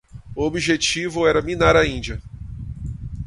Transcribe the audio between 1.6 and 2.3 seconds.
a Índia